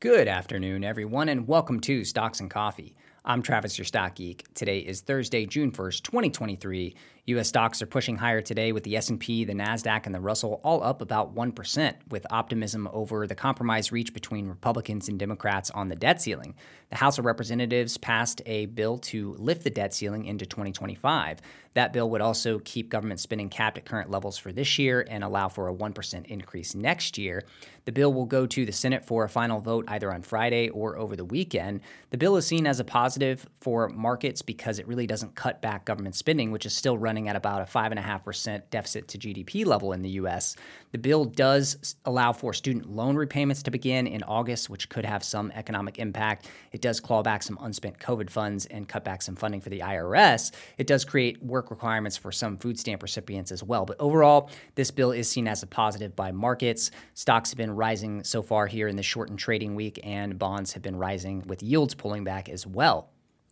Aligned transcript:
Good 0.00 0.28
afternoon, 0.28 0.82
everyone, 0.82 1.28
and 1.28 1.46
welcome 1.46 1.78
to 1.80 2.06
Stocks 2.06 2.40
and 2.40 2.50
Coffee. 2.50 2.96
I'm 3.22 3.42
Travis, 3.42 3.76
your 3.76 3.84
stock 3.84 4.14
geek. 4.14 4.46
Today 4.54 4.78
is 4.78 5.02
Thursday, 5.02 5.44
June 5.44 5.72
1st, 5.72 6.04
2023. 6.04 6.94
U.S. 7.26 7.48
stocks 7.48 7.82
are 7.82 7.86
pushing 7.86 8.16
higher 8.16 8.40
today 8.40 8.72
with 8.72 8.82
the 8.84 8.96
S&P, 8.96 9.44
the 9.44 9.52
Nasdaq, 9.52 10.06
and 10.06 10.14
the 10.14 10.20
Russell 10.20 10.62
all 10.64 10.82
up 10.82 11.02
about 11.02 11.34
1%, 11.34 11.94
with 12.08 12.26
optimism 12.30 12.88
over 12.94 13.26
the 13.26 13.34
compromise 13.34 13.92
reached 13.92 14.14
between 14.14 14.48
Republicans 14.48 15.10
and 15.10 15.18
Democrats 15.18 15.70
on 15.70 15.88
the 15.88 15.96
debt 15.96 16.22
ceiling. 16.22 16.54
The 16.88 16.96
House 16.96 17.18
of 17.18 17.26
Representatives 17.26 17.98
passed 17.98 18.40
a 18.46 18.66
bill 18.66 18.96
to 18.98 19.34
lift 19.34 19.64
the 19.64 19.70
debt 19.70 19.92
ceiling 19.92 20.24
into 20.24 20.46
2025. 20.46 21.40
That 21.74 21.92
bill 21.92 22.10
would 22.10 22.20
also 22.20 22.58
keep 22.60 22.88
government 22.88 23.20
spending 23.20 23.48
capped 23.48 23.78
at 23.78 23.84
current 23.84 24.10
levels 24.10 24.36
for 24.36 24.52
this 24.52 24.78
year 24.78 25.06
and 25.08 25.22
allow 25.22 25.48
for 25.48 25.68
a 25.68 25.74
1% 25.74 26.26
increase 26.26 26.74
next 26.74 27.16
year. 27.16 27.44
The 27.84 27.92
bill 27.92 28.12
will 28.12 28.26
go 28.26 28.46
to 28.46 28.66
the 28.66 28.72
Senate 28.72 29.04
for 29.04 29.24
a 29.24 29.28
final 29.28 29.60
vote 29.60 29.84
either 29.88 30.12
on 30.12 30.22
Friday 30.22 30.68
or 30.68 30.96
over 30.96 31.16
the 31.16 31.24
weekend. 31.24 31.80
The 32.10 32.18
bill 32.18 32.36
is 32.36 32.46
seen 32.46 32.66
as 32.66 32.78
a 32.80 32.84
positive 32.84 33.46
for 33.60 33.88
markets 33.88 34.42
because 34.42 34.78
it 34.78 34.86
really 34.86 35.06
doesn't 35.06 35.34
cut 35.34 35.62
back 35.62 35.84
government 35.86 36.14
spending, 36.14 36.50
which 36.50 36.66
is 36.66 36.76
still 36.76 36.98
running 36.98 37.28
at 37.28 37.36
about 37.36 37.62
a 37.62 37.64
5.5% 37.64 38.62
deficit 38.70 39.08
to 39.08 39.18
GDP 39.18 39.64
level 39.64 39.92
in 39.92 40.02
the 40.02 40.10
US. 40.10 40.56
The 40.92 40.98
bill 40.98 41.24
does 41.24 41.96
allow 42.04 42.32
for 42.32 42.52
student 42.52 42.90
loan 42.90 43.16
repayments 43.16 43.62
to 43.62 43.70
begin 43.70 44.06
in 44.06 44.22
August, 44.24 44.68
which 44.68 44.88
could 44.88 45.04
have 45.04 45.24
some 45.24 45.50
economic 45.52 45.98
impact. 45.98 46.48
It 46.72 46.82
does 46.82 47.00
claw 47.00 47.22
back 47.22 47.42
some 47.42 47.58
unspent 47.60 47.98
COVID 47.98 48.30
funds 48.30 48.66
and 48.66 48.88
cut 48.88 49.04
back 49.04 49.22
some 49.22 49.36
funding 49.36 49.60
for 49.60 49.70
the 49.70 49.80
IRS. 49.80 50.52
It 50.78 50.86
does 50.86 51.04
create 51.04 51.42
work 51.42 51.59
work 51.60 51.70
requirements 51.70 52.16
for 52.16 52.32
some 52.32 52.56
food 52.56 52.78
stamp 52.78 53.02
recipients 53.02 53.52
as 53.52 53.62
well. 53.62 53.84
But 53.84 54.00
overall, 54.00 54.48
this 54.76 54.90
bill 54.90 55.12
is 55.12 55.28
seen 55.28 55.46
as 55.46 55.62
a 55.62 55.66
positive 55.66 56.16
by 56.16 56.32
markets. 56.32 56.90
Stocks 57.12 57.50
have 57.50 57.58
been 57.58 57.76
rising 57.76 58.24
so 58.24 58.40
far 58.40 58.66
here 58.66 58.88
in 58.88 58.96
the 58.96 59.02
shortened 59.02 59.38
trading 59.38 59.74
week, 59.74 60.00
and 60.02 60.38
bonds 60.38 60.72
have 60.72 60.82
been 60.82 60.96
rising 60.96 61.44
with 61.46 61.62
yields 61.62 61.94
pulling 61.94 62.24
back 62.24 62.48
as 62.48 62.66
well. 62.66 63.10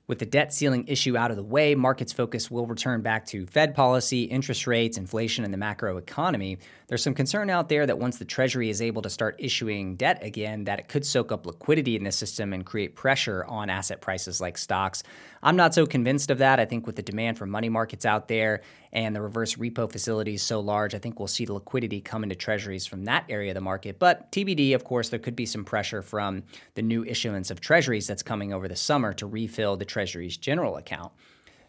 With 0.09 0.21
the 0.21 0.25
debt 0.25 0.55
ceiling 0.55 0.87
issue 0.89 1.19
out 1.19 1.31
of 1.31 1.37
the 1.37 1.43
way, 1.43 1.75
markets 1.75 2.15
focus 2.15 2.51
will 2.51 2.65
return 2.65 3.03
back 3.03 3.27
to 3.27 3.45
Fed 3.45 3.75
policy, 3.75 4.23
interest 4.23 4.67
rates, 4.67 4.97
inflation, 4.97 5.45
and 5.45 5.53
the 5.53 5.59
macro 5.59 5.99
economy. 5.99 6.57
There's 6.87 7.03
some 7.03 7.13
concern 7.13 7.51
out 7.51 7.69
there 7.69 7.87
that 7.87 7.99
once 7.99 8.17
the 8.17 8.25
Treasury 8.25 8.71
is 8.71 8.81
able 8.81 9.03
to 9.03 9.11
start 9.11 9.37
issuing 9.39 9.97
debt 9.97 10.25
again, 10.25 10.65
that 10.65 10.79
it 10.79 10.89
could 10.89 11.05
soak 11.05 11.31
up 11.31 11.45
liquidity 11.45 11.95
in 11.95 12.05
the 12.05 12.13
system 12.13 12.55
and 12.55 12.65
create 12.65 12.97
pressure 12.97 13.45
on 13.45 13.69
asset 13.69 14.01
prices 14.01 14.41
like 14.41 14.57
stocks. 14.57 15.03
I'm 15.43 15.57
not 15.57 15.75
so 15.75 15.85
convinced 15.85 16.31
of 16.31 16.39
that. 16.39 16.59
I 16.59 16.65
think 16.65 16.87
with 16.87 16.97
the 16.97 17.03
demand 17.03 17.37
for 17.37 17.45
money 17.45 17.69
markets 17.69 18.07
out 18.07 18.29
there 18.29 18.63
and 18.93 19.15
the 19.15 19.21
reverse 19.21 19.57
repo 19.57 19.91
facility 19.91 20.35
is 20.35 20.43
so 20.43 20.61
large, 20.61 20.95
I 20.95 20.99
think 20.99 21.19
we'll 21.19 21.29
see 21.29 21.45
the 21.45 21.55
liquidity 21.55 22.01
come 22.01 22.23
into 22.23 22.35
treasuries 22.35 22.87
from 22.87 23.05
that 23.05 23.25
area 23.29 23.51
of 23.51 23.55
the 23.55 23.61
market. 23.61 23.99
But 23.99 24.31
TBD, 24.33 24.75
of 24.75 24.85
course, 24.85 25.09
there 25.09 25.19
could 25.19 25.37
be 25.37 25.47
some 25.47 25.65
pressure 25.65 26.03
from 26.03 26.45
the 26.75 26.83
new 26.83 27.05
issuance 27.05 27.51
of 27.51 27.61
treasuries 27.61 28.07
that's 28.07 28.23
coming 28.23 28.53
over 28.53 28.69
the 28.69 28.77
summer 28.77 29.13
to 29.15 29.27
refill 29.27 29.77
the 29.77 29.85
treasury's 29.85 30.37
general 30.37 30.77
account. 30.77 31.13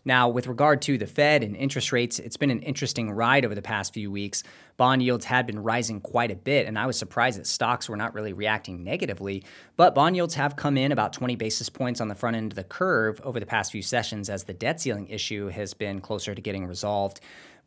Now, 0.06 0.30
with 0.30 0.48
regard 0.48 0.82
to 0.84 0.98
the 0.98 1.08
Fed 1.08 1.44
and 1.44 1.56
interest 1.56 1.92
rates, 1.92 2.20
it's 2.20 2.38
been 2.38 2.52
an 2.52 2.62
interesting 2.62 3.12
ride 3.12 3.46
over 3.46 3.54
the 3.54 3.62
past 3.62 3.94
few 3.94 4.12
weeks. 4.12 4.44
Bond 4.78 5.04
yields 5.04 5.26
had 5.26 5.46
been 5.46 5.62
rising 5.62 6.00
quite 6.00 6.32
a 6.32 6.36
bit, 6.36 6.68
and 6.68 6.80
I 6.80 6.86
was 6.86 6.98
surprised 6.98 7.38
that 7.38 7.48
stocks 7.48 7.90
were 7.90 7.98
not 7.98 8.14
really 8.14 8.34
reacting 8.34 8.84
negatively. 8.84 9.44
But 9.76 9.96
bond 9.96 10.16
yields 10.16 10.36
have 10.36 10.56
come 10.56 10.78
in 10.78 10.92
about 10.92 11.14
20 11.14 11.36
basis 11.36 11.70
points 11.70 12.00
on 12.00 12.08
the 12.08 12.16
front 12.16 12.38
end 12.38 12.54
of 12.54 12.56
the 12.56 12.64
curve 12.64 13.20
over 13.24 13.40
the 13.40 13.46
past 13.46 13.72
few 13.72 13.82
sessions 13.82 14.30
as 14.30 14.46
the 14.46 14.54
debt 14.54 14.80
ceiling 14.80 15.08
issue 15.10 15.48
has 15.48 15.74
been 15.74 16.00
closer 16.00 16.34
to 16.34 16.42
getting 16.42 16.66
resolved. 16.66 17.20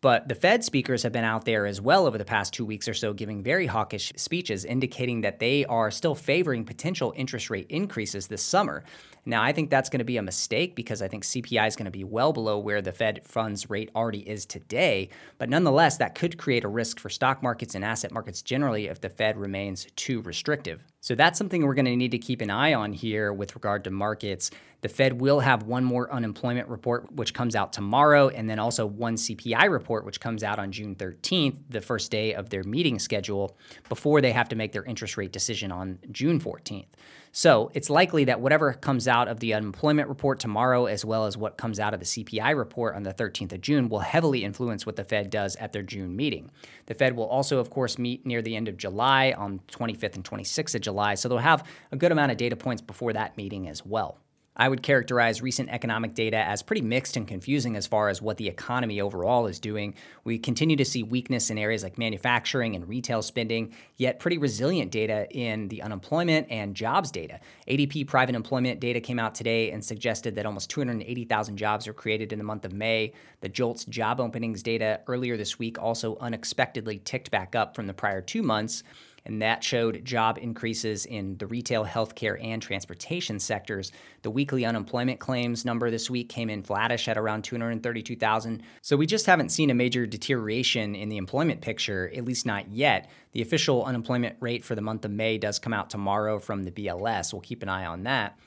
But 0.02 0.26
the 0.26 0.34
Fed 0.34 0.64
speakers 0.64 1.04
have 1.04 1.12
been 1.12 1.22
out 1.22 1.44
there 1.44 1.64
as 1.64 1.80
well 1.80 2.06
over 2.06 2.18
the 2.18 2.24
past 2.24 2.52
two 2.52 2.66
weeks 2.66 2.88
or 2.88 2.94
so, 2.94 3.12
giving 3.12 3.40
very 3.40 3.66
hawkish 3.66 4.12
speeches, 4.16 4.64
indicating 4.64 5.20
that 5.20 5.38
they 5.38 5.64
are 5.66 5.92
still 5.92 6.16
favoring 6.16 6.64
potential 6.64 7.14
interest 7.16 7.50
rate 7.50 7.66
increases 7.68 8.26
this 8.26 8.42
summer. 8.42 8.82
Now, 9.24 9.42
I 9.42 9.52
think 9.52 9.70
that's 9.70 9.88
going 9.88 10.00
to 10.00 10.04
be 10.04 10.16
a 10.16 10.22
mistake 10.22 10.74
because 10.74 11.00
I 11.00 11.06
think 11.06 11.22
CPI 11.22 11.68
is 11.68 11.76
going 11.76 11.84
to 11.84 11.92
be 11.92 12.02
well 12.02 12.32
below 12.32 12.58
where 12.58 12.82
the 12.82 12.90
Fed 12.90 13.20
funds 13.24 13.70
rate 13.70 13.88
already 13.94 14.28
is 14.28 14.44
today. 14.44 15.10
But 15.38 15.48
nonetheless, 15.48 15.96
that 15.98 16.16
could 16.16 16.38
create 16.38 16.64
a 16.64 16.68
risk 16.68 16.98
for 16.98 17.08
stock 17.08 17.40
markets 17.40 17.76
and 17.76 17.84
asset 17.84 18.10
markets 18.10 18.42
generally 18.42 18.88
if 18.88 19.00
the 19.00 19.08
Fed 19.08 19.36
remains 19.36 19.86
too 19.94 20.22
restrictive. 20.22 20.82
So 21.00 21.14
that's 21.14 21.38
something 21.38 21.64
we're 21.64 21.74
going 21.74 21.84
to 21.84 21.96
need 21.96 22.10
to 22.12 22.18
keep 22.18 22.40
an 22.40 22.50
eye 22.50 22.74
on 22.74 22.92
here 22.92 23.32
with 23.32 23.54
regard 23.54 23.84
to 23.84 23.90
markets. 23.90 24.50
The 24.82 24.88
Fed 24.88 25.20
will 25.20 25.38
have 25.38 25.62
one 25.62 25.84
more 25.84 26.12
unemployment 26.12 26.68
report, 26.68 27.12
which 27.12 27.32
comes 27.32 27.54
out 27.54 27.72
tomorrow, 27.72 28.28
and 28.28 28.50
then 28.50 28.58
also 28.58 28.86
one 28.86 29.14
CPI 29.14 29.70
report, 29.70 30.04
which 30.04 30.20
comes 30.20 30.42
out 30.42 30.58
on 30.58 30.72
June 30.72 30.96
13th, 30.96 31.56
the 31.70 31.80
first 31.80 32.10
day 32.10 32.34
of 32.34 32.50
their 32.50 32.64
meeting 32.64 32.98
schedule, 32.98 33.56
before 33.88 34.20
they 34.20 34.32
have 34.32 34.48
to 34.48 34.56
make 34.56 34.72
their 34.72 34.84
interest 34.84 35.16
rate 35.16 35.32
decision 35.32 35.70
on 35.70 36.00
June 36.10 36.40
14th. 36.40 36.86
So 37.34 37.70
it's 37.72 37.88
likely 37.88 38.24
that 38.24 38.42
whatever 38.42 38.74
comes 38.74 39.08
out 39.08 39.26
of 39.26 39.40
the 39.40 39.54
unemployment 39.54 40.10
report 40.10 40.38
tomorrow, 40.38 40.84
as 40.84 41.02
well 41.02 41.24
as 41.24 41.34
what 41.34 41.56
comes 41.56 41.80
out 41.80 41.94
of 41.94 42.00
the 42.00 42.04
CPI 42.04 42.54
report 42.54 42.94
on 42.94 43.04
the 43.04 43.14
13th 43.14 43.54
of 43.54 43.62
June, 43.62 43.88
will 43.88 44.00
heavily 44.00 44.44
influence 44.44 44.84
what 44.84 44.96
the 44.96 45.04
Fed 45.04 45.30
does 45.30 45.56
at 45.56 45.72
their 45.72 45.82
June 45.82 46.14
meeting. 46.14 46.50
The 46.86 46.94
Fed 46.94 47.16
will 47.16 47.24
also, 47.24 47.58
of 47.58 47.70
course, 47.70 47.96
meet 47.96 48.26
near 48.26 48.42
the 48.42 48.54
end 48.54 48.68
of 48.68 48.76
July 48.76 49.32
on 49.34 49.60
25th 49.72 50.14
and 50.14 50.24
26th 50.24 50.74
of 50.74 50.82
July, 50.82 51.14
so 51.14 51.26
they'll 51.26 51.38
have 51.38 51.66
a 51.90 51.96
good 51.96 52.12
amount 52.12 52.32
of 52.32 52.36
data 52.36 52.54
points 52.54 52.82
before 52.82 53.14
that 53.14 53.34
meeting 53.38 53.66
as 53.66 53.84
well. 53.84 54.18
I 54.54 54.68
would 54.68 54.82
characterize 54.82 55.40
recent 55.40 55.70
economic 55.70 56.14
data 56.14 56.36
as 56.36 56.62
pretty 56.62 56.82
mixed 56.82 57.16
and 57.16 57.26
confusing 57.26 57.74
as 57.74 57.86
far 57.86 58.10
as 58.10 58.20
what 58.20 58.36
the 58.36 58.48
economy 58.48 59.00
overall 59.00 59.46
is 59.46 59.58
doing. 59.58 59.94
We 60.24 60.38
continue 60.38 60.76
to 60.76 60.84
see 60.84 61.02
weakness 61.02 61.48
in 61.48 61.56
areas 61.56 61.82
like 61.82 61.96
manufacturing 61.96 62.76
and 62.76 62.86
retail 62.86 63.22
spending, 63.22 63.74
yet 63.96 64.18
pretty 64.18 64.36
resilient 64.36 64.90
data 64.90 65.26
in 65.30 65.68
the 65.68 65.80
unemployment 65.80 66.48
and 66.50 66.74
jobs 66.74 67.10
data. 67.10 67.40
ADP 67.66 68.06
private 68.06 68.34
employment 68.34 68.78
data 68.78 69.00
came 69.00 69.18
out 69.18 69.34
today 69.34 69.70
and 69.70 69.82
suggested 69.82 70.34
that 70.34 70.44
almost 70.44 70.68
280,000 70.68 71.56
jobs 71.56 71.86
were 71.86 71.94
created 71.94 72.30
in 72.30 72.38
the 72.38 72.44
month 72.44 72.66
of 72.66 72.74
May. 72.74 73.14
The 73.40 73.48
JOLTS 73.48 73.86
job 73.86 74.20
openings 74.20 74.62
data 74.62 75.00
earlier 75.06 75.38
this 75.38 75.58
week 75.58 75.80
also 75.80 76.18
unexpectedly 76.20 76.98
ticked 76.98 77.30
back 77.30 77.56
up 77.56 77.74
from 77.74 77.86
the 77.86 77.94
prior 77.94 78.20
two 78.20 78.42
months 78.42 78.82
and 79.24 79.40
that 79.42 79.62
showed 79.62 80.04
job 80.04 80.38
increases 80.38 81.06
in 81.06 81.36
the 81.38 81.46
retail, 81.46 81.84
healthcare, 81.84 82.42
and 82.42 82.60
transportation 82.60 83.38
sectors. 83.38 83.92
The 84.22 84.30
weekly 84.30 84.64
unemployment 84.64 85.20
claims 85.20 85.64
number 85.64 85.90
this 85.90 86.10
week 86.10 86.28
came 86.28 86.50
in 86.50 86.62
flattish 86.62 87.08
at 87.08 87.18
around 87.18 87.42
232,000. 87.44 88.62
So 88.80 88.96
we 88.96 89.06
just 89.06 89.26
haven't 89.26 89.50
seen 89.50 89.70
a 89.70 89.74
major 89.74 90.06
deterioration 90.06 90.94
in 90.94 91.08
the 91.08 91.16
employment 91.16 91.60
picture, 91.60 92.10
at 92.14 92.24
least 92.24 92.46
not 92.46 92.70
yet. 92.70 93.10
The 93.32 93.42
official 93.42 93.84
unemployment 93.84 94.36
rate 94.40 94.64
for 94.64 94.74
the 94.74 94.82
month 94.82 95.04
of 95.04 95.10
May 95.10 95.38
does 95.38 95.58
come 95.58 95.72
out 95.72 95.90
tomorrow 95.90 96.38
from 96.38 96.64
the 96.64 96.72
BLS. 96.72 97.32
We'll 97.32 97.42
keep 97.42 97.62
an 97.62 97.68
eye 97.68 97.86
on 97.86 98.02
that. 98.04 98.38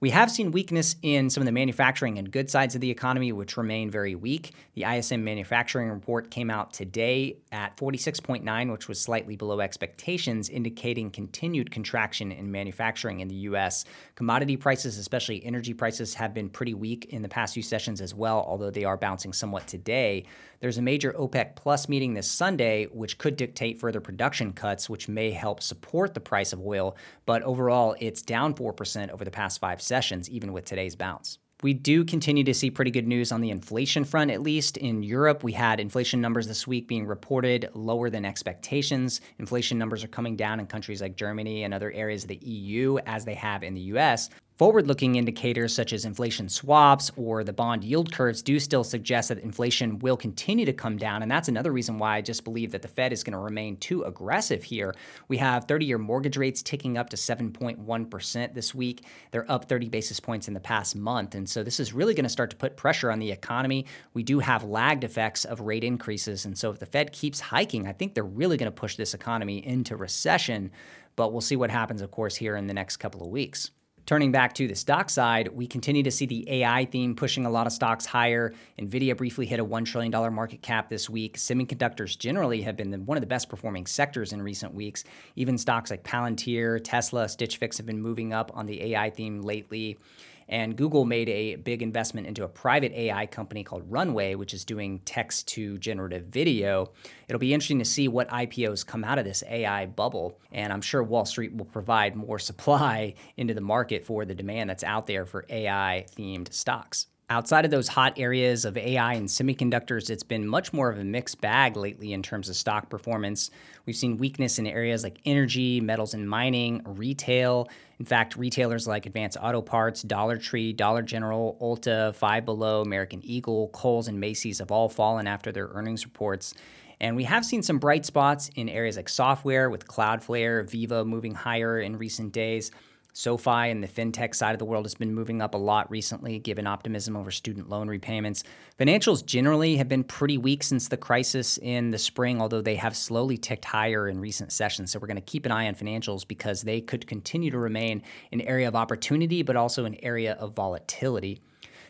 We 0.00 0.10
have 0.10 0.30
seen 0.30 0.52
weakness 0.52 0.94
in 1.02 1.28
some 1.28 1.40
of 1.40 1.46
the 1.46 1.52
manufacturing 1.52 2.18
and 2.18 2.30
good 2.30 2.48
sides 2.48 2.76
of 2.76 2.80
the 2.80 2.88
economy, 2.88 3.32
which 3.32 3.56
remain 3.56 3.90
very 3.90 4.14
weak. 4.14 4.52
The 4.74 4.84
ISM 4.84 5.24
manufacturing 5.24 5.90
report 5.90 6.30
came 6.30 6.50
out 6.50 6.72
today 6.72 7.38
at 7.50 7.76
46.9, 7.76 8.70
which 8.70 8.86
was 8.86 9.00
slightly 9.00 9.34
below 9.34 9.58
expectations, 9.58 10.50
indicating 10.50 11.10
continued 11.10 11.72
contraction 11.72 12.30
in 12.30 12.52
manufacturing 12.52 13.18
in 13.18 13.26
the 13.26 13.34
U.S. 13.34 13.84
Commodity 14.14 14.56
prices, 14.56 14.98
especially 14.98 15.44
energy 15.44 15.74
prices, 15.74 16.14
have 16.14 16.32
been 16.32 16.48
pretty 16.48 16.74
weak 16.74 17.06
in 17.06 17.22
the 17.22 17.28
past 17.28 17.54
few 17.54 17.62
sessions 17.64 18.00
as 18.00 18.14
well, 18.14 18.44
although 18.46 18.70
they 18.70 18.84
are 18.84 18.96
bouncing 18.96 19.32
somewhat 19.32 19.66
today. 19.66 20.24
There's 20.60 20.78
a 20.78 20.82
major 20.82 21.12
OPEC 21.12 21.54
Plus 21.54 21.88
meeting 21.88 22.14
this 22.14 22.28
Sunday, 22.28 22.86
which 22.86 23.18
could 23.18 23.36
dictate 23.36 23.78
further 23.78 24.00
production 24.00 24.52
cuts, 24.52 24.90
which 24.90 25.08
may 25.08 25.30
help 25.30 25.62
support 25.62 26.14
the 26.14 26.20
price 26.20 26.52
of 26.52 26.60
oil. 26.60 26.96
But 27.26 27.42
overall, 27.42 27.94
it's 28.00 28.22
down 28.22 28.54
4% 28.54 29.10
over 29.10 29.24
the 29.24 29.30
past 29.30 29.60
five 29.60 29.80
sessions, 29.80 30.28
even 30.28 30.52
with 30.52 30.64
today's 30.64 30.96
bounce. 30.96 31.38
We 31.62 31.74
do 31.74 32.04
continue 32.04 32.44
to 32.44 32.54
see 32.54 32.70
pretty 32.70 32.92
good 32.92 33.08
news 33.08 33.32
on 33.32 33.40
the 33.40 33.50
inflation 33.50 34.04
front, 34.04 34.30
at 34.30 34.42
least. 34.42 34.76
In 34.76 35.02
Europe, 35.02 35.42
we 35.42 35.52
had 35.52 35.80
inflation 35.80 36.20
numbers 36.20 36.46
this 36.46 36.68
week 36.68 36.86
being 36.86 37.04
reported 37.04 37.68
lower 37.74 38.10
than 38.10 38.24
expectations. 38.24 39.20
Inflation 39.40 39.76
numbers 39.76 40.04
are 40.04 40.08
coming 40.08 40.36
down 40.36 40.60
in 40.60 40.66
countries 40.66 41.02
like 41.02 41.16
Germany 41.16 41.64
and 41.64 41.74
other 41.74 41.90
areas 41.92 42.22
of 42.22 42.28
the 42.28 42.36
EU 42.36 42.98
as 43.06 43.24
they 43.24 43.34
have 43.34 43.64
in 43.64 43.74
the 43.74 43.80
US. 43.92 44.30
Forward 44.58 44.88
looking 44.88 45.14
indicators 45.14 45.72
such 45.72 45.92
as 45.92 46.04
inflation 46.04 46.48
swaps 46.48 47.12
or 47.16 47.44
the 47.44 47.52
bond 47.52 47.84
yield 47.84 48.10
curves 48.10 48.42
do 48.42 48.58
still 48.58 48.82
suggest 48.82 49.28
that 49.28 49.38
inflation 49.38 50.00
will 50.00 50.16
continue 50.16 50.66
to 50.66 50.72
come 50.72 50.96
down. 50.96 51.22
And 51.22 51.30
that's 51.30 51.46
another 51.46 51.70
reason 51.70 51.96
why 51.96 52.16
I 52.16 52.22
just 52.22 52.42
believe 52.42 52.72
that 52.72 52.82
the 52.82 52.88
Fed 52.88 53.12
is 53.12 53.22
going 53.22 53.34
to 53.34 53.38
remain 53.38 53.76
too 53.76 54.02
aggressive 54.02 54.64
here. 54.64 54.96
We 55.28 55.36
have 55.36 55.66
30 55.66 55.86
year 55.86 55.96
mortgage 55.96 56.36
rates 56.36 56.60
ticking 56.60 56.98
up 56.98 57.08
to 57.10 57.16
7.1% 57.16 58.52
this 58.52 58.74
week. 58.74 59.04
They're 59.30 59.48
up 59.48 59.66
30 59.66 59.90
basis 59.90 60.18
points 60.18 60.48
in 60.48 60.54
the 60.54 60.60
past 60.60 60.96
month. 60.96 61.36
And 61.36 61.48
so 61.48 61.62
this 61.62 61.78
is 61.78 61.92
really 61.92 62.14
going 62.14 62.24
to 62.24 62.28
start 62.28 62.50
to 62.50 62.56
put 62.56 62.76
pressure 62.76 63.12
on 63.12 63.20
the 63.20 63.30
economy. 63.30 63.86
We 64.12 64.24
do 64.24 64.40
have 64.40 64.64
lagged 64.64 65.04
effects 65.04 65.44
of 65.44 65.60
rate 65.60 65.84
increases. 65.84 66.46
And 66.46 66.58
so 66.58 66.72
if 66.72 66.80
the 66.80 66.86
Fed 66.86 67.12
keeps 67.12 67.38
hiking, 67.38 67.86
I 67.86 67.92
think 67.92 68.14
they're 68.14 68.24
really 68.24 68.56
going 68.56 68.72
to 68.72 68.76
push 68.76 68.96
this 68.96 69.14
economy 69.14 69.64
into 69.64 69.94
recession. 69.94 70.72
But 71.14 71.30
we'll 71.30 71.42
see 71.42 71.54
what 71.54 71.70
happens, 71.70 72.02
of 72.02 72.10
course, 72.10 72.34
here 72.34 72.56
in 72.56 72.66
the 72.66 72.74
next 72.74 72.96
couple 72.96 73.22
of 73.22 73.28
weeks. 73.28 73.70
Turning 74.08 74.32
back 74.32 74.54
to 74.54 74.66
the 74.66 74.74
stock 74.74 75.10
side, 75.10 75.48
we 75.48 75.66
continue 75.66 76.02
to 76.02 76.10
see 76.10 76.24
the 76.24 76.42
AI 76.50 76.86
theme 76.86 77.14
pushing 77.14 77.44
a 77.44 77.50
lot 77.50 77.66
of 77.66 77.74
stocks 77.74 78.06
higher. 78.06 78.54
Nvidia 78.78 79.14
briefly 79.14 79.44
hit 79.44 79.60
a 79.60 79.64
$1 79.66 79.84
trillion 79.84 80.10
market 80.32 80.62
cap 80.62 80.88
this 80.88 81.10
week. 81.10 81.36
Semiconductors 81.36 82.18
generally 82.18 82.62
have 82.62 82.74
been 82.74 83.04
one 83.04 83.18
of 83.18 83.20
the 83.20 83.26
best 83.26 83.50
performing 83.50 83.84
sectors 83.84 84.32
in 84.32 84.40
recent 84.40 84.72
weeks. 84.72 85.04
Even 85.36 85.58
stocks 85.58 85.90
like 85.90 86.04
Palantir, 86.04 86.80
Tesla, 86.82 87.28
Stitch 87.28 87.58
Fix 87.58 87.76
have 87.76 87.84
been 87.84 88.00
moving 88.00 88.32
up 88.32 88.50
on 88.54 88.64
the 88.64 88.94
AI 88.94 89.10
theme 89.10 89.42
lately. 89.42 89.98
And 90.48 90.76
Google 90.76 91.04
made 91.04 91.28
a 91.28 91.56
big 91.56 91.82
investment 91.82 92.26
into 92.26 92.44
a 92.44 92.48
private 92.48 92.92
AI 92.92 93.26
company 93.26 93.62
called 93.62 93.82
Runway, 93.86 94.34
which 94.34 94.54
is 94.54 94.64
doing 94.64 95.00
text 95.00 95.48
to 95.48 95.78
generative 95.78 96.26
video. 96.26 96.92
It'll 97.28 97.38
be 97.38 97.52
interesting 97.52 97.78
to 97.80 97.84
see 97.84 98.08
what 98.08 98.28
IPOs 98.30 98.86
come 98.86 99.04
out 99.04 99.18
of 99.18 99.24
this 99.24 99.44
AI 99.48 99.86
bubble. 99.86 100.40
And 100.52 100.72
I'm 100.72 100.80
sure 100.80 101.02
Wall 101.02 101.24
Street 101.24 101.54
will 101.54 101.66
provide 101.66 102.16
more 102.16 102.38
supply 102.48 103.14
into 103.36 103.54
the 103.54 103.60
market 103.60 104.04
for 104.04 104.24
the 104.24 104.34
demand 104.34 104.70
that's 104.70 104.84
out 104.84 105.06
there 105.06 105.26
for 105.26 105.44
AI 105.50 106.06
themed 106.16 106.52
stocks. 106.52 107.06
Outside 107.30 107.66
of 107.66 107.70
those 107.70 107.88
hot 107.88 108.14
areas 108.18 108.64
of 108.64 108.78
AI 108.78 109.12
and 109.12 109.28
semiconductors, 109.28 110.08
it's 110.08 110.22
been 110.22 110.48
much 110.48 110.72
more 110.72 110.88
of 110.88 110.98
a 110.98 111.04
mixed 111.04 111.42
bag 111.42 111.76
lately 111.76 112.14
in 112.14 112.22
terms 112.22 112.48
of 112.48 112.56
stock 112.56 112.88
performance. 112.88 113.50
We've 113.84 113.94
seen 113.94 114.16
weakness 114.16 114.58
in 114.58 114.66
areas 114.66 115.02
like 115.02 115.18
energy, 115.26 115.78
metals 115.78 116.14
and 116.14 116.26
mining, 116.26 116.80
retail. 116.86 117.68
In 117.98 118.06
fact, 118.06 118.36
retailers 118.36 118.86
like 118.86 119.04
Advance 119.04 119.36
Auto 119.36 119.60
Parts, 119.60 120.00
Dollar 120.00 120.38
Tree, 120.38 120.72
Dollar 120.72 121.02
General, 121.02 121.58
Ulta, 121.60 122.14
Five 122.14 122.46
Below, 122.46 122.80
American 122.80 123.20
Eagle, 123.22 123.68
Kohl's, 123.74 124.08
and 124.08 124.18
Macy's 124.18 124.60
have 124.60 124.70
all 124.70 124.88
fallen 124.88 125.26
after 125.26 125.52
their 125.52 125.68
earnings 125.74 126.06
reports. 126.06 126.54
And 126.98 127.14
we 127.14 127.24
have 127.24 127.44
seen 127.44 127.62
some 127.62 127.78
bright 127.78 128.06
spots 128.06 128.50
in 128.56 128.70
areas 128.70 128.96
like 128.96 129.10
software 129.10 129.68
with 129.68 129.86
Cloudflare, 129.86 130.64
Veeva 130.64 131.06
moving 131.06 131.34
higher 131.34 131.78
in 131.78 131.98
recent 131.98 132.32
days. 132.32 132.70
SoFi 133.18 133.70
and 133.70 133.82
the 133.82 133.88
fintech 133.88 134.32
side 134.32 134.52
of 134.52 134.60
the 134.60 134.64
world 134.64 134.84
has 134.84 134.94
been 134.94 135.12
moving 135.12 135.42
up 135.42 135.54
a 135.54 135.58
lot 135.58 135.90
recently, 135.90 136.38
given 136.38 136.68
optimism 136.68 137.16
over 137.16 137.32
student 137.32 137.68
loan 137.68 137.88
repayments. 137.88 138.44
Financials 138.78 139.26
generally 139.26 139.76
have 139.76 139.88
been 139.88 140.04
pretty 140.04 140.38
weak 140.38 140.62
since 140.62 140.86
the 140.86 140.96
crisis 140.96 141.58
in 141.58 141.90
the 141.90 141.98
spring, 141.98 142.40
although 142.40 142.60
they 142.60 142.76
have 142.76 142.96
slowly 142.96 143.36
ticked 143.36 143.64
higher 143.64 144.08
in 144.08 144.20
recent 144.20 144.52
sessions. 144.52 144.92
So 144.92 145.00
we're 145.00 145.08
going 145.08 145.16
to 145.16 145.20
keep 145.20 145.46
an 145.46 145.50
eye 145.50 145.66
on 145.66 145.74
financials 145.74 146.28
because 146.28 146.62
they 146.62 146.80
could 146.80 147.08
continue 147.08 147.50
to 147.50 147.58
remain 147.58 148.04
an 148.30 148.40
area 148.42 148.68
of 148.68 148.76
opportunity, 148.76 149.42
but 149.42 149.56
also 149.56 149.84
an 149.84 149.96
area 150.00 150.34
of 150.34 150.54
volatility. 150.54 151.40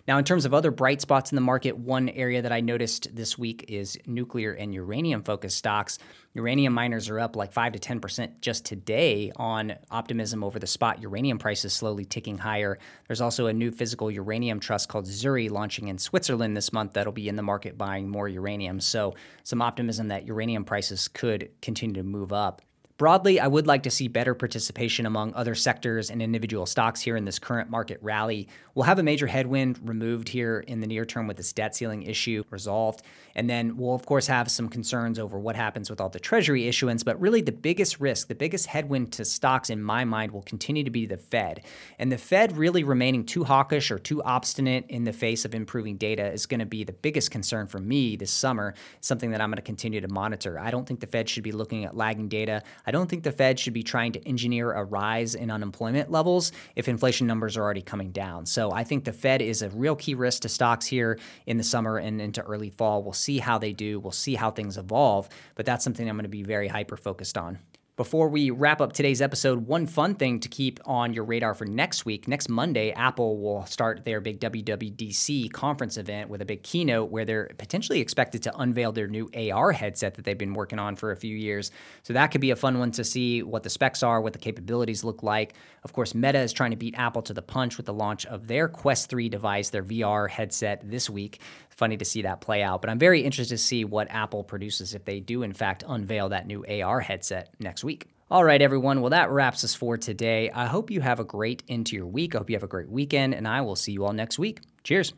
Now, 0.08 0.16
in 0.16 0.24
terms 0.24 0.46
of 0.46 0.54
other 0.54 0.70
bright 0.70 1.02
spots 1.02 1.32
in 1.32 1.36
the 1.36 1.42
market, 1.42 1.76
one 1.76 2.08
area 2.08 2.40
that 2.40 2.50
I 2.50 2.60
noticed 2.62 3.14
this 3.14 3.36
week 3.36 3.66
is 3.68 3.98
nuclear 4.06 4.54
and 4.54 4.72
uranium 4.72 5.22
focused 5.22 5.58
stocks. 5.58 5.98
Uranium 6.32 6.72
miners 6.72 7.10
are 7.10 7.20
up 7.20 7.36
like 7.36 7.52
5 7.52 7.74
to 7.74 7.78
10% 7.78 8.40
just 8.40 8.64
today 8.64 9.30
on 9.36 9.74
optimism 9.90 10.42
over 10.42 10.58
the 10.58 10.66
spot 10.66 11.02
uranium 11.02 11.36
prices 11.36 11.74
slowly 11.74 12.06
ticking 12.06 12.38
higher. 12.38 12.78
There's 13.06 13.20
also 13.20 13.48
a 13.48 13.52
new 13.52 13.70
physical 13.70 14.10
uranium 14.10 14.60
trust 14.60 14.88
called 14.88 15.04
Zuri 15.04 15.50
launching 15.50 15.88
in 15.88 15.98
Switzerland 15.98 16.56
this 16.56 16.72
month 16.72 16.94
that'll 16.94 17.12
be 17.12 17.28
in 17.28 17.36
the 17.36 17.42
market 17.42 17.76
buying 17.76 18.08
more 18.08 18.28
uranium. 18.28 18.80
So, 18.80 19.14
some 19.44 19.60
optimism 19.60 20.08
that 20.08 20.26
uranium 20.26 20.64
prices 20.64 21.08
could 21.08 21.50
continue 21.60 21.96
to 21.96 22.02
move 22.02 22.32
up. 22.32 22.62
Broadly, 22.98 23.38
I 23.38 23.46
would 23.46 23.68
like 23.68 23.84
to 23.84 23.92
see 23.92 24.08
better 24.08 24.34
participation 24.34 25.06
among 25.06 25.32
other 25.34 25.54
sectors 25.54 26.10
and 26.10 26.20
individual 26.20 26.66
stocks 26.66 27.00
here 27.00 27.16
in 27.16 27.24
this 27.24 27.38
current 27.38 27.70
market 27.70 28.00
rally. 28.02 28.48
We'll 28.74 28.86
have 28.86 28.98
a 28.98 29.04
major 29.04 29.28
headwind 29.28 29.78
removed 29.88 30.28
here 30.28 30.64
in 30.66 30.80
the 30.80 30.86
near 30.88 31.04
term 31.04 31.28
with 31.28 31.36
this 31.36 31.52
debt 31.52 31.76
ceiling 31.76 32.02
issue 32.02 32.42
resolved. 32.50 33.02
And 33.36 33.48
then 33.48 33.76
we'll, 33.76 33.94
of 33.94 34.04
course, 34.04 34.26
have 34.26 34.50
some 34.50 34.68
concerns 34.68 35.20
over 35.20 35.38
what 35.38 35.54
happens 35.54 35.90
with 35.90 36.00
all 36.00 36.08
the 36.08 36.18
Treasury 36.18 36.66
issuance. 36.66 37.04
But 37.04 37.20
really, 37.20 37.40
the 37.40 37.52
biggest 37.52 38.00
risk, 38.00 38.26
the 38.26 38.34
biggest 38.34 38.66
headwind 38.66 39.12
to 39.12 39.24
stocks 39.24 39.70
in 39.70 39.80
my 39.80 40.04
mind 40.04 40.32
will 40.32 40.42
continue 40.42 40.82
to 40.82 40.90
be 40.90 41.06
the 41.06 41.18
Fed. 41.18 41.62
And 42.00 42.10
the 42.10 42.18
Fed 42.18 42.56
really 42.56 42.82
remaining 42.82 43.24
too 43.24 43.44
hawkish 43.44 43.92
or 43.92 44.00
too 44.00 44.24
obstinate 44.24 44.86
in 44.88 45.04
the 45.04 45.12
face 45.12 45.44
of 45.44 45.54
improving 45.54 45.98
data 45.98 46.32
is 46.32 46.46
going 46.46 46.58
to 46.58 46.66
be 46.66 46.82
the 46.82 46.92
biggest 46.94 47.30
concern 47.30 47.68
for 47.68 47.78
me 47.78 48.16
this 48.16 48.32
summer, 48.32 48.74
something 49.02 49.30
that 49.30 49.40
I'm 49.40 49.50
going 49.50 49.56
to 49.56 49.62
continue 49.62 50.00
to 50.00 50.08
monitor. 50.08 50.58
I 50.58 50.72
don't 50.72 50.84
think 50.84 50.98
the 50.98 51.06
Fed 51.06 51.28
should 51.28 51.44
be 51.44 51.52
looking 51.52 51.84
at 51.84 51.96
lagging 51.96 52.28
data. 52.28 52.64
I 52.88 52.90
don't 52.90 53.06
think 53.06 53.22
the 53.22 53.32
Fed 53.32 53.60
should 53.60 53.74
be 53.74 53.82
trying 53.82 54.12
to 54.12 54.26
engineer 54.26 54.72
a 54.72 54.82
rise 54.82 55.34
in 55.34 55.50
unemployment 55.50 56.10
levels 56.10 56.52
if 56.74 56.88
inflation 56.88 57.26
numbers 57.26 57.54
are 57.54 57.62
already 57.62 57.82
coming 57.82 58.12
down. 58.12 58.46
So 58.46 58.72
I 58.72 58.82
think 58.82 59.04
the 59.04 59.12
Fed 59.12 59.42
is 59.42 59.60
a 59.60 59.68
real 59.68 59.94
key 59.94 60.14
risk 60.14 60.40
to 60.40 60.48
stocks 60.48 60.86
here 60.86 61.18
in 61.44 61.58
the 61.58 61.64
summer 61.64 61.98
and 61.98 62.18
into 62.18 62.40
early 62.40 62.70
fall. 62.70 63.02
We'll 63.02 63.12
see 63.12 63.40
how 63.40 63.58
they 63.58 63.74
do, 63.74 64.00
we'll 64.00 64.12
see 64.12 64.36
how 64.36 64.50
things 64.50 64.78
evolve, 64.78 65.28
but 65.54 65.66
that's 65.66 65.84
something 65.84 66.08
I'm 66.08 66.16
going 66.16 66.22
to 66.22 66.30
be 66.30 66.42
very 66.42 66.66
hyper 66.66 66.96
focused 66.96 67.36
on. 67.36 67.58
Before 67.98 68.28
we 68.28 68.50
wrap 68.50 68.80
up 68.80 68.92
today's 68.92 69.20
episode, 69.20 69.66
one 69.66 69.84
fun 69.84 70.14
thing 70.14 70.38
to 70.38 70.48
keep 70.48 70.78
on 70.86 71.12
your 71.12 71.24
radar 71.24 71.52
for 71.52 71.64
next 71.64 72.04
week. 72.04 72.28
Next 72.28 72.48
Monday, 72.48 72.92
Apple 72.92 73.40
will 73.40 73.66
start 73.66 74.04
their 74.04 74.20
big 74.20 74.38
WWDC 74.38 75.50
conference 75.50 75.96
event 75.96 76.30
with 76.30 76.40
a 76.40 76.44
big 76.44 76.62
keynote 76.62 77.10
where 77.10 77.24
they're 77.24 77.50
potentially 77.58 77.98
expected 77.98 78.44
to 78.44 78.56
unveil 78.56 78.92
their 78.92 79.08
new 79.08 79.28
AR 79.34 79.72
headset 79.72 80.14
that 80.14 80.24
they've 80.24 80.38
been 80.38 80.54
working 80.54 80.78
on 80.78 80.94
for 80.94 81.10
a 81.10 81.16
few 81.16 81.34
years. 81.34 81.72
So 82.04 82.12
that 82.12 82.28
could 82.28 82.40
be 82.40 82.52
a 82.52 82.56
fun 82.56 82.78
one 82.78 82.92
to 82.92 83.02
see 83.02 83.42
what 83.42 83.64
the 83.64 83.70
specs 83.70 84.04
are, 84.04 84.20
what 84.20 84.32
the 84.32 84.38
capabilities 84.38 85.02
look 85.02 85.24
like. 85.24 85.54
Of 85.82 85.92
course, 85.92 86.14
Meta 86.14 86.38
is 86.38 86.52
trying 86.52 86.70
to 86.70 86.76
beat 86.76 86.94
Apple 86.96 87.22
to 87.22 87.34
the 87.34 87.42
punch 87.42 87.78
with 87.78 87.86
the 87.86 87.92
launch 87.92 88.26
of 88.26 88.46
their 88.46 88.68
Quest 88.68 89.10
3 89.10 89.28
device, 89.28 89.70
their 89.70 89.82
VR 89.82 90.30
headset 90.30 90.88
this 90.88 91.10
week 91.10 91.40
funny 91.78 91.96
to 91.96 92.04
see 92.04 92.22
that 92.22 92.40
play 92.40 92.62
out. 92.62 92.82
But 92.82 92.90
I'm 92.90 92.98
very 92.98 93.22
interested 93.22 93.54
to 93.54 93.62
see 93.62 93.84
what 93.84 94.10
Apple 94.10 94.44
produces 94.44 94.94
if 94.94 95.04
they 95.04 95.20
do, 95.20 95.42
in 95.42 95.52
fact, 95.54 95.84
unveil 95.86 96.28
that 96.30 96.46
new 96.46 96.64
AR 96.66 97.00
headset 97.00 97.54
next 97.60 97.84
week. 97.84 98.08
All 98.30 98.44
right, 98.44 98.60
everyone. 98.60 99.00
Well, 99.00 99.10
that 99.10 99.30
wraps 99.30 99.64
us 99.64 99.74
for 99.74 99.96
today. 99.96 100.50
I 100.50 100.66
hope 100.66 100.90
you 100.90 101.00
have 101.00 101.18
a 101.18 101.24
great 101.24 101.62
into 101.66 101.96
your 101.96 102.06
week. 102.06 102.34
I 102.34 102.38
hope 102.38 102.50
you 102.50 102.56
have 102.56 102.62
a 102.62 102.68
great 102.68 102.90
weekend, 102.90 103.34
and 103.34 103.48
I 103.48 103.62
will 103.62 103.76
see 103.76 103.92
you 103.92 104.04
all 104.04 104.12
next 104.12 104.38
week. 104.38 104.60
Cheers. 104.84 105.14